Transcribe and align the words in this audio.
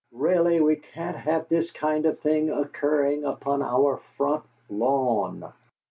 Really, 0.13 0.59
we 0.59 0.77
can't 0.77 1.15
have 1.15 1.47
this 1.47 1.69
kind 1.69 2.07
of 2.07 2.17
thing 2.21 2.49
occurring 2.49 3.23
upon 3.23 3.61
our 3.61 3.97
front 4.17 4.43
lawn!" 4.67 5.53